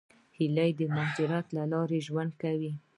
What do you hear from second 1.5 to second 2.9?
له لارې ژوند کوي